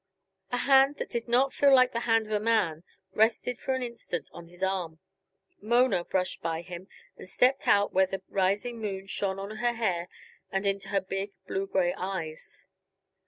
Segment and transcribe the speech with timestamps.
[0.51, 3.83] A hand that did not feel like the hand of a man rested for an
[3.83, 4.97] instant on his arm.
[5.61, 10.09] Mona brushed by him and stepped out where the rising moon shone on her hair
[10.51, 12.65] and into her big, blue gray eyes.